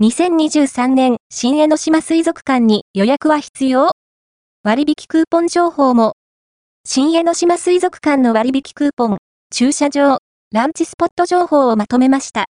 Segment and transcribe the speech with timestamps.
[0.00, 3.90] 2023年新江ノ島水族館に予約は必要
[4.62, 6.12] 割引クーポン情報も。
[6.84, 9.18] 新江ノ島水族館の割引クーポン、
[9.50, 10.18] 駐車場、
[10.52, 12.46] ランチスポット情報をまとめました。